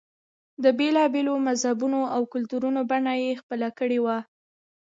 د 0.63 0.65
بېلا 0.79 1.03
بېلو 1.13 1.33
مذهبونو 1.47 1.99
او 2.15 2.21
کلتورونو 2.33 2.79
بڼه 2.89 3.13
یې 3.23 3.39
خپله 3.41 3.69
کړې 3.79 3.99
وه. 4.05 4.17